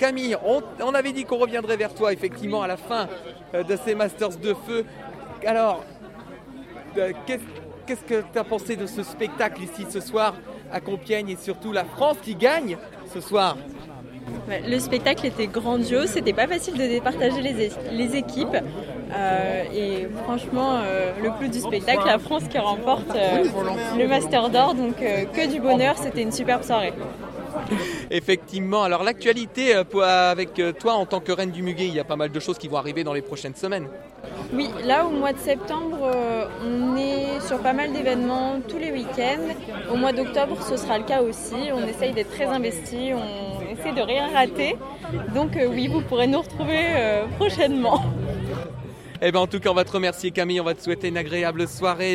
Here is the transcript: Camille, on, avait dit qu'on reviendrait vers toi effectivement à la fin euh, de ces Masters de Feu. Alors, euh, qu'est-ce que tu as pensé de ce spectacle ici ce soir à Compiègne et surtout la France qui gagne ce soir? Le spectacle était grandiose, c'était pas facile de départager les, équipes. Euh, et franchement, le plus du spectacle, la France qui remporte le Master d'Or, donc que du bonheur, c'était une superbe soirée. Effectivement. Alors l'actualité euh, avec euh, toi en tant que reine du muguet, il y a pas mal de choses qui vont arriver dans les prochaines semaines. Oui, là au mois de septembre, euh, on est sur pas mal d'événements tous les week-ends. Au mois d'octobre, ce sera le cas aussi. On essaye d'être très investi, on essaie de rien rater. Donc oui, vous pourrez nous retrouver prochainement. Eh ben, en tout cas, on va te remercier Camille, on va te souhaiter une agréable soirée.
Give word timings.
Camille, 0.00 0.34
on, 0.80 0.94
avait 0.94 1.12
dit 1.12 1.26
qu'on 1.26 1.36
reviendrait 1.36 1.76
vers 1.76 1.92
toi 1.92 2.10
effectivement 2.10 2.62
à 2.62 2.66
la 2.66 2.78
fin 2.78 3.06
euh, 3.54 3.62
de 3.62 3.76
ces 3.84 3.94
Masters 3.94 4.38
de 4.38 4.54
Feu. 4.66 4.86
Alors, 5.44 5.84
euh, 6.96 7.12
qu'est-ce 7.26 8.04
que 8.04 8.24
tu 8.32 8.38
as 8.38 8.44
pensé 8.44 8.76
de 8.76 8.86
ce 8.86 9.02
spectacle 9.02 9.62
ici 9.62 9.84
ce 9.90 10.00
soir 10.00 10.36
à 10.72 10.80
Compiègne 10.80 11.28
et 11.28 11.36
surtout 11.36 11.70
la 11.70 11.84
France 11.84 12.16
qui 12.22 12.34
gagne 12.34 12.78
ce 13.12 13.20
soir? 13.20 13.58
Le 14.48 14.78
spectacle 14.78 15.26
était 15.26 15.48
grandiose, 15.48 16.06
c'était 16.06 16.32
pas 16.32 16.46
facile 16.46 16.78
de 16.78 16.86
départager 16.86 17.42
les, 17.42 18.16
équipes. 18.16 18.56
Euh, 18.56 19.64
et 19.74 20.08
franchement, 20.24 20.80
le 21.22 21.30
plus 21.36 21.50
du 21.50 21.60
spectacle, 21.60 22.06
la 22.06 22.18
France 22.18 22.44
qui 22.48 22.58
remporte 22.58 23.12
le 23.98 24.08
Master 24.08 24.48
d'Or, 24.48 24.74
donc 24.74 24.96
que 24.96 25.52
du 25.52 25.60
bonheur, 25.60 25.98
c'était 25.98 26.22
une 26.22 26.32
superbe 26.32 26.62
soirée. 26.62 26.94
Effectivement. 28.10 28.82
Alors 28.82 29.02
l'actualité 29.02 29.74
euh, 29.74 29.84
avec 30.30 30.58
euh, 30.58 30.72
toi 30.72 30.94
en 30.94 31.06
tant 31.06 31.20
que 31.20 31.32
reine 31.32 31.50
du 31.50 31.62
muguet, 31.62 31.86
il 31.86 31.94
y 31.94 32.00
a 32.00 32.04
pas 32.04 32.16
mal 32.16 32.30
de 32.30 32.40
choses 32.40 32.58
qui 32.58 32.68
vont 32.68 32.76
arriver 32.76 33.04
dans 33.04 33.12
les 33.12 33.22
prochaines 33.22 33.54
semaines. 33.54 33.88
Oui, 34.52 34.68
là 34.84 35.06
au 35.06 35.10
mois 35.10 35.32
de 35.32 35.38
septembre, 35.38 35.98
euh, 36.02 36.44
on 36.64 36.96
est 36.96 37.40
sur 37.46 37.58
pas 37.58 37.72
mal 37.72 37.92
d'événements 37.92 38.60
tous 38.68 38.78
les 38.78 38.92
week-ends. 38.92 39.54
Au 39.92 39.96
mois 39.96 40.12
d'octobre, 40.12 40.56
ce 40.62 40.76
sera 40.76 40.98
le 40.98 41.04
cas 41.04 41.22
aussi. 41.22 41.70
On 41.72 41.86
essaye 41.86 42.12
d'être 42.12 42.30
très 42.30 42.46
investi, 42.46 43.12
on 43.14 43.72
essaie 43.72 43.92
de 43.92 44.02
rien 44.02 44.28
rater. 44.32 44.76
Donc 45.34 45.58
oui, 45.70 45.88
vous 45.88 46.00
pourrez 46.02 46.26
nous 46.26 46.40
retrouver 46.40 47.22
prochainement. 47.38 48.02
Eh 49.22 49.32
ben, 49.32 49.40
en 49.40 49.46
tout 49.46 49.60
cas, 49.60 49.70
on 49.70 49.74
va 49.74 49.84
te 49.84 49.92
remercier 49.92 50.30
Camille, 50.30 50.62
on 50.62 50.64
va 50.64 50.72
te 50.72 50.82
souhaiter 50.82 51.08
une 51.08 51.18
agréable 51.18 51.68
soirée. 51.68 52.08